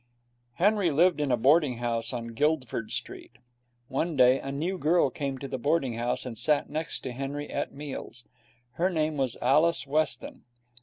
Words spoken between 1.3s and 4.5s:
a boarding house in Guildford Street. One day